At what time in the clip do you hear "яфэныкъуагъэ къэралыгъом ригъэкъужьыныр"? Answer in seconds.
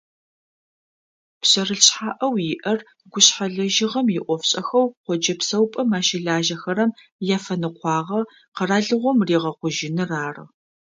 7.35-10.11